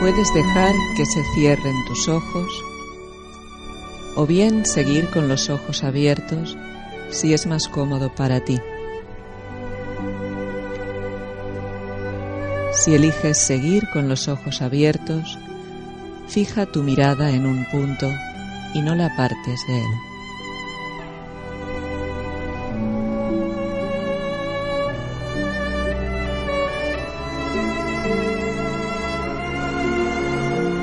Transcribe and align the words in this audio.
puedes 0.00 0.32
dejar 0.32 0.74
que 0.96 1.04
se 1.06 1.22
cierren 1.34 1.74
tus 1.86 2.08
ojos 2.08 2.64
o 4.16 4.26
bien 4.26 4.64
seguir 4.64 5.08
con 5.10 5.28
los 5.28 5.50
ojos 5.50 5.82
abiertos 5.82 6.56
si 7.10 7.34
es 7.34 7.46
más 7.46 7.68
cómodo 7.68 8.14
para 8.14 8.40
ti. 8.40 8.58
Si 12.72 12.94
eliges 12.94 13.38
seguir 13.38 13.88
con 13.92 14.08
los 14.08 14.28
ojos 14.28 14.62
abiertos, 14.62 15.38
fija 16.28 16.66
tu 16.66 16.82
mirada 16.82 17.30
en 17.30 17.46
un 17.46 17.64
punto 17.70 18.08
y 18.74 18.82
no 18.82 18.94
la 18.94 19.06
apartes 19.06 19.60
de 19.66 19.78
él. 19.78 20.07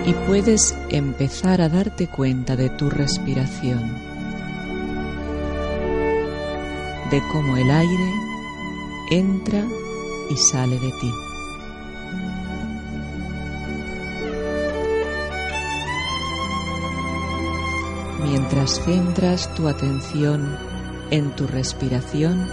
Y 0.08 0.14
puedes 0.28 0.76
empezar 0.90 1.62
a 1.62 1.70
darte 1.70 2.08
cuenta 2.08 2.56
de 2.56 2.70
tu 2.70 2.92
respiración, 2.92 3.82
de 7.10 7.22
cómo 7.32 7.58
el 7.58 7.72
aire 7.72 8.14
entra 9.10 9.64
y 10.30 10.38
sale 10.38 10.80
de 10.80 10.92
ti. 11.02 11.12
Mientras 18.24 18.84
centras 18.84 19.54
tu 19.56 19.68
atención 19.68 20.56
en 21.10 21.36
tu 21.36 21.48
respiración, 21.48 22.48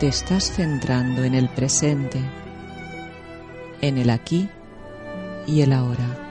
te 0.00 0.08
estás 0.08 0.52
centrando 0.52 1.24
en 1.24 1.34
el 1.34 1.48
presente, 1.48 2.20
en 3.80 3.98
el 3.98 4.10
aquí 4.10 4.48
y 5.46 5.60
el 5.60 5.72
ahora. 5.72 6.21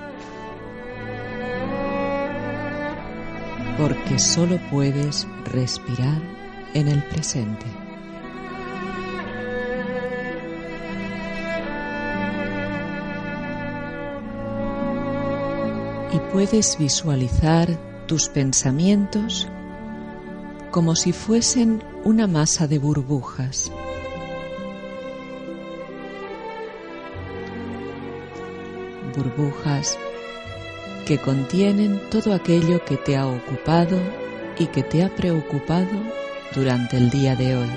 Porque 3.82 4.20
solo 4.20 4.60
puedes 4.70 5.28
respirar 5.44 6.22
en 6.76 6.88
el 6.88 7.02
presente. 7.02 7.66
Y 16.14 16.20
puedes 16.32 16.78
visualizar 16.78 17.76
tus 18.06 18.30
pensamientos 18.30 19.48
como 20.70 20.96
si 20.96 21.12
fuesen 21.12 21.84
una 22.04 22.28
masa 22.28 22.68
de 22.68 22.78
burbujas. 22.78 23.72
Burbujas 29.18 29.98
que 31.12 31.18
contienen 31.18 32.00
todo 32.10 32.34
aquello 32.34 32.86
que 32.86 32.96
te 32.96 33.18
ha 33.18 33.28
ocupado 33.28 34.00
y 34.58 34.68
que 34.68 34.82
te 34.82 35.04
ha 35.04 35.14
preocupado 35.14 35.90
durante 36.56 36.96
el 36.96 37.10
día 37.10 37.36
de 37.36 37.58
hoy. 37.58 37.70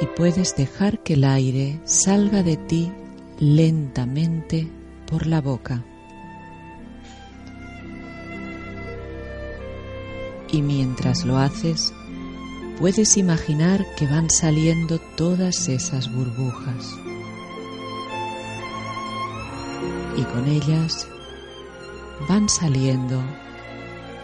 Y 0.00 0.06
puedes 0.16 0.54
dejar 0.54 1.00
que 1.00 1.14
el 1.14 1.24
aire 1.24 1.80
salga 1.82 2.44
de 2.44 2.56
ti 2.56 2.92
lentamente 3.40 4.68
por 5.08 5.26
la 5.26 5.40
boca. 5.40 5.82
Y 10.52 10.62
mientras 10.62 11.24
lo 11.24 11.38
haces, 11.38 11.92
puedes 12.78 13.16
imaginar 13.16 13.84
que 13.96 14.06
van 14.06 14.30
saliendo 14.30 15.00
todas 15.16 15.68
esas 15.68 16.14
burbujas. 16.14 17.09
Y 20.16 20.22
con 20.24 20.46
ellas 20.48 21.08
van 22.28 22.48
saliendo 22.48 23.20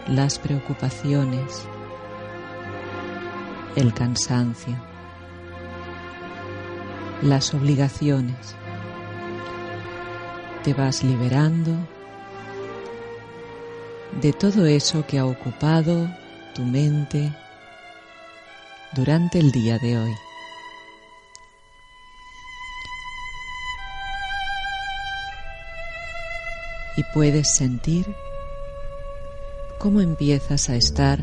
las 0.07 0.39
preocupaciones, 0.39 1.63
el 3.75 3.93
cansancio, 3.93 4.75
las 7.21 7.53
obligaciones 7.53 8.55
te 10.63 10.73
vas 10.73 11.03
liberando 11.03 11.77
de 14.21 14.33
todo 14.33 14.65
eso 14.65 15.05
que 15.07 15.17
ha 15.17 15.25
ocupado 15.25 16.09
tu 16.53 16.63
mente 16.63 17.31
durante 18.93 19.39
el 19.39 19.51
día 19.51 19.77
de 19.79 19.97
hoy. 19.97 20.26
Y 26.97 27.03
puedes 27.13 27.55
sentir 27.55 28.05
cómo 29.77 30.01
empiezas 30.01 30.69
a 30.69 30.75
estar 30.75 31.19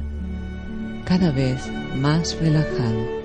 cada 1.05 1.31
vez 1.33 1.61
más 1.97 2.37
relajado. 2.41 3.25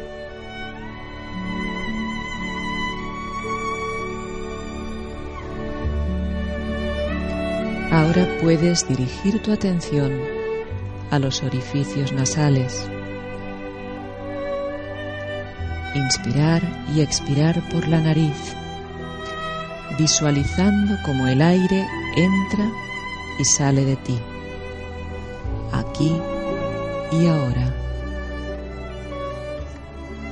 Ahora 7.92 8.28
puedes 8.42 8.88
dirigir 8.88 9.42
tu 9.42 9.52
atención 9.52 10.12
a 11.12 11.20
los 11.20 11.42
orificios 11.42 12.12
nasales. 12.12 12.88
Inspirar 15.96 16.62
y 16.96 17.02
expirar 17.02 17.62
por 17.70 17.88
la 17.88 18.00
nariz, 18.00 18.56
visualizando 19.98 20.98
cómo 21.04 21.28
el 21.28 21.42
aire 21.42 21.88
entra 22.16 22.72
y 23.40 23.46
sale 23.46 23.86
de 23.86 23.96
ti, 23.98 24.20
aquí 25.72 26.16
y 27.12 27.28
ahora, 27.28 27.76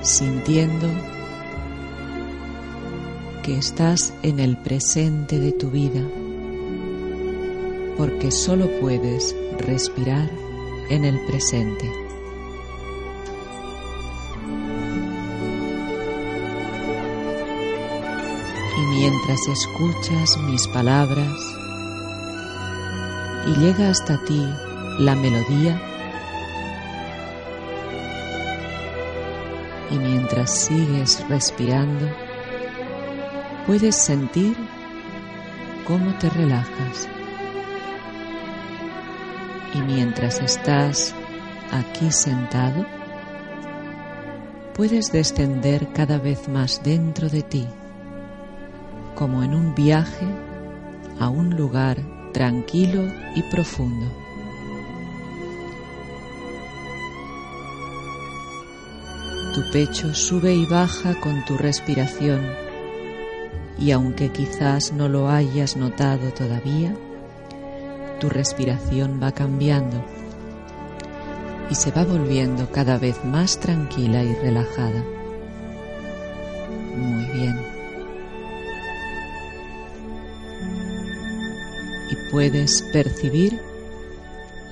sintiendo 0.01 0.87
que 3.43 3.57
estás 3.57 4.13
en 4.23 4.39
el 4.39 4.57
presente 4.57 5.39
de 5.39 5.51
tu 5.53 5.69
vida 5.69 6.01
porque 7.97 8.29
solo 8.31 8.69
puedes 8.79 9.35
respirar 9.57 10.29
en 10.89 11.03
el 11.03 11.19
presente. 11.25 11.91
Y 18.77 18.99
mientras 18.99 19.39
escuchas 19.47 20.37
mis 20.45 20.67
palabras 20.67 21.56
y 23.47 23.59
llega 23.59 23.89
hasta 23.89 24.17
ti 24.25 24.45
la 24.99 25.15
melodía, 25.15 25.79
y 29.89 29.97
mientras 29.97 30.51
sigues 30.51 31.25
respirando, 31.29 32.07
puedes 33.65 33.95
sentir 33.95 34.55
cómo 35.85 36.13
te 36.15 36.29
relajas. 36.29 37.07
Y 39.73 39.81
mientras 39.81 40.41
estás 40.41 41.13
aquí 41.71 42.11
sentado, 42.11 42.85
puedes 44.73 45.11
descender 45.11 45.87
cada 45.93 46.17
vez 46.17 46.49
más 46.49 46.81
dentro 46.83 47.29
de 47.29 47.43
ti, 47.43 47.67
como 49.15 49.43
en 49.43 49.53
un 49.53 49.73
viaje 49.73 50.25
a 51.19 51.29
un 51.29 51.55
lugar 51.55 52.16
tranquilo 52.37 53.11
y 53.33 53.41
profundo. 53.41 54.05
Tu 59.55 59.71
pecho 59.71 60.13
sube 60.13 60.53
y 60.53 60.67
baja 60.67 61.19
con 61.19 61.43
tu 61.45 61.57
respiración 61.57 62.41
y 63.79 63.89
aunque 63.89 64.29
quizás 64.29 64.93
no 64.93 65.09
lo 65.09 65.29
hayas 65.29 65.77
notado 65.77 66.31
todavía, 66.31 66.95
tu 68.19 68.29
respiración 68.29 69.19
va 69.19 69.31
cambiando 69.31 70.05
y 71.71 71.73
se 71.73 71.89
va 71.89 72.03
volviendo 72.03 72.71
cada 72.71 72.99
vez 72.99 73.25
más 73.25 73.59
tranquila 73.59 74.23
y 74.23 74.35
relajada. 74.35 75.16
Puedes 82.31 82.81
percibir 82.93 83.59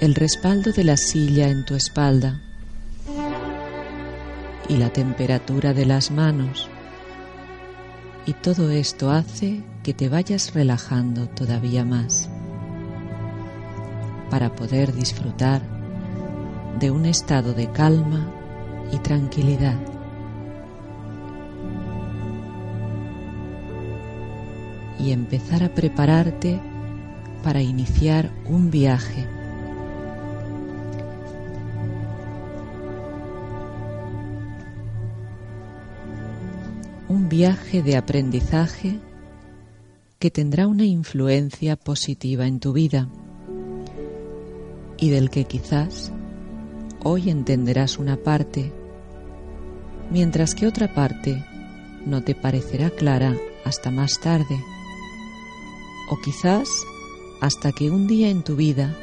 el 0.02 0.14
respaldo 0.14 0.72
de 0.72 0.84
la 0.84 0.98
silla 0.98 1.48
en 1.48 1.64
tu 1.66 1.76
espalda 1.76 2.42
y 4.68 4.78
la 4.78 4.92
temperatura 4.92 5.74
de 5.74 5.86
las 5.86 6.12
manos. 6.12 6.68
Y 8.26 8.34
todo 8.34 8.72
esto 8.72 9.12
hace 9.12 9.64
que 9.84 9.94
te 9.94 10.10
vayas 10.10 10.54
relajando 10.54 11.28
todavía 11.30 11.86
más 11.86 12.30
para 14.30 14.54
poder 14.54 14.94
disfrutar 14.94 15.62
de 16.80 16.92
un 16.92 17.06
estado 17.06 17.54
de 17.54 17.72
calma 17.72 18.28
y 18.92 18.98
tranquilidad. 18.98 19.78
Y 25.00 25.12
empezar 25.12 25.64
a 25.64 25.70
prepararte 25.70 26.60
para 27.46 27.62
iniciar 27.62 28.32
un 28.46 28.72
viaje. 28.72 29.28
Un 37.08 37.30
viaje 37.30 37.84
de 37.84 37.98
aprendizaje 37.98 39.00
que 40.18 40.32
tendrá 40.32 40.66
una 40.66 40.86
influencia 40.86 41.76
positiva 41.76 42.48
en 42.48 42.60
tu 42.60 42.74
vida 42.74 43.10
y 44.98 45.12
del 45.12 45.30
que 45.30 45.44
quizás 45.44 46.12
hoy 47.04 47.30
entenderás 47.30 48.00
una 48.00 48.18
parte, 48.18 48.74
mientras 50.10 50.56
que 50.56 50.66
otra 50.66 50.96
parte 50.96 51.46
no 52.08 52.24
te 52.24 52.34
parecerá 52.34 52.90
clara 52.90 53.36
hasta 53.66 53.92
más 53.92 54.20
tarde, 54.20 54.60
o 56.10 56.20
quizás 56.22 56.68
hasta 57.46 57.72
que 57.74 57.92
un 57.92 58.08
día 58.08 58.30
en 58.30 58.42
tu 58.42 58.56
vida 58.56 58.96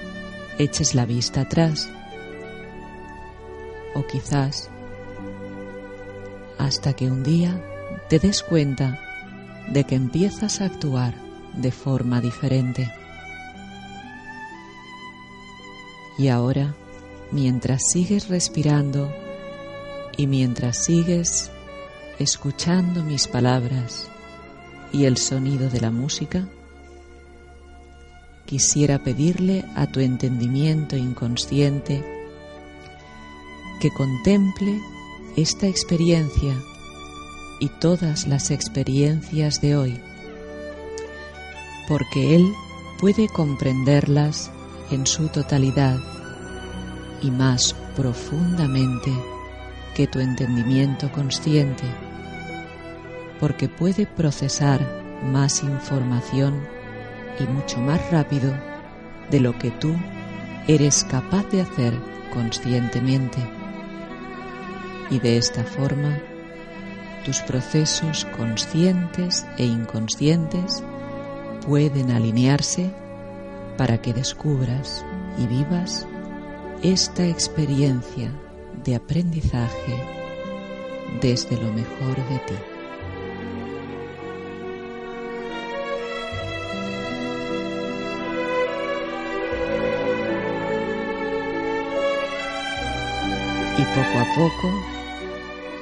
eches 0.58 0.96
la 0.96 1.06
vista 1.06 1.42
atrás, 1.42 1.88
o 3.94 4.04
quizás 4.04 4.68
hasta 6.58 6.92
que 6.92 7.08
un 7.08 7.22
día 7.22 7.64
te 8.08 8.18
des 8.18 8.42
cuenta 8.42 8.98
de 9.68 9.84
que 9.84 9.94
empiezas 9.94 10.60
a 10.60 10.64
actuar 10.64 11.14
de 11.54 11.70
forma 11.70 12.20
diferente. 12.20 12.92
Y 16.18 16.26
ahora, 16.26 16.74
mientras 17.30 17.90
sigues 17.92 18.28
respirando 18.28 19.08
y 20.16 20.26
mientras 20.26 20.82
sigues 20.84 21.52
escuchando 22.18 23.04
mis 23.04 23.28
palabras 23.28 24.08
y 24.92 25.04
el 25.04 25.16
sonido 25.16 25.70
de 25.70 25.80
la 25.80 25.92
música, 25.92 26.48
quisiera 28.52 28.98
pedirle 28.98 29.64
a 29.74 29.86
tu 29.86 30.00
entendimiento 30.00 30.94
inconsciente 30.94 32.04
que 33.80 33.88
contemple 33.88 34.78
esta 35.38 35.66
experiencia 35.66 36.54
y 37.60 37.70
todas 37.80 38.26
las 38.26 38.50
experiencias 38.50 39.62
de 39.62 39.74
hoy, 39.74 39.98
porque 41.88 42.36
Él 42.36 42.46
puede 43.00 43.26
comprenderlas 43.26 44.50
en 44.90 45.06
su 45.06 45.28
totalidad 45.28 45.98
y 47.22 47.30
más 47.30 47.74
profundamente 47.96 49.14
que 49.94 50.06
tu 50.06 50.18
entendimiento 50.18 51.10
consciente, 51.10 51.84
porque 53.40 53.70
puede 53.70 54.04
procesar 54.04 54.86
más 55.24 55.62
información 55.62 56.71
y 57.38 57.44
mucho 57.44 57.78
más 57.78 58.00
rápido 58.10 58.52
de 59.30 59.40
lo 59.40 59.58
que 59.58 59.70
tú 59.70 59.94
eres 60.68 61.04
capaz 61.04 61.44
de 61.50 61.62
hacer 61.62 61.94
conscientemente. 62.32 63.38
Y 65.10 65.18
de 65.18 65.36
esta 65.36 65.64
forma, 65.64 66.18
tus 67.24 67.40
procesos 67.40 68.24
conscientes 68.36 69.46
e 69.58 69.64
inconscientes 69.64 70.82
pueden 71.66 72.10
alinearse 72.10 72.90
para 73.76 74.00
que 74.00 74.12
descubras 74.12 75.04
y 75.38 75.46
vivas 75.46 76.06
esta 76.82 77.26
experiencia 77.26 78.30
de 78.84 78.96
aprendizaje 78.96 80.02
desde 81.20 81.56
lo 81.56 81.72
mejor 81.72 82.16
de 82.28 82.38
ti. 82.46 82.71
Y 93.78 93.84
poco 93.84 94.18
a 94.18 94.34
poco, 94.36 94.70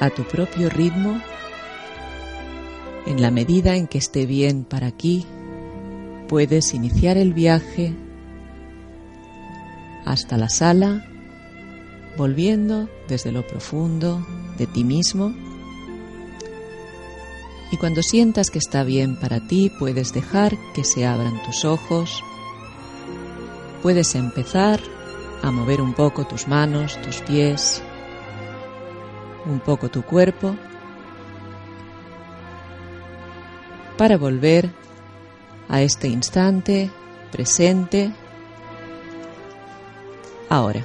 a 0.00 0.10
tu 0.10 0.22
propio 0.22 0.70
ritmo, 0.70 1.20
en 3.06 3.20
la 3.20 3.30
medida 3.30 3.74
en 3.76 3.88
que 3.88 3.98
esté 3.98 4.26
bien 4.26 4.64
para 4.64 4.86
aquí, 4.86 5.26
puedes 6.28 6.74
iniciar 6.74 7.16
el 7.16 7.34
viaje 7.34 7.94
hasta 10.04 10.36
la 10.36 10.48
sala, 10.48 11.04
volviendo 12.16 12.88
desde 13.08 13.32
lo 13.32 13.46
profundo 13.46 14.24
de 14.56 14.66
ti 14.66 14.84
mismo. 14.84 15.34
Y 17.72 17.76
cuando 17.76 18.02
sientas 18.02 18.50
que 18.50 18.58
está 18.58 18.84
bien 18.84 19.18
para 19.18 19.46
ti, 19.46 19.70
puedes 19.78 20.12
dejar 20.12 20.56
que 20.74 20.84
se 20.84 21.06
abran 21.06 21.42
tus 21.42 21.64
ojos. 21.64 22.22
Puedes 23.82 24.14
empezar 24.14 24.80
a 25.42 25.50
mover 25.50 25.80
un 25.80 25.94
poco 25.94 26.26
tus 26.26 26.46
manos, 26.48 27.00
tus 27.02 27.20
pies, 27.22 27.82
un 29.46 29.60
poco 29.60 29.88
tu 29.88 30.02
cuerpo, 30.02 30.56
para 33.96 34.16
volver 34.16 34.70
a 35.68 35.82
este 35.82 36.08
instante 36.08 36.90
presente 37.30 38.12
ahora. 40.48 40.84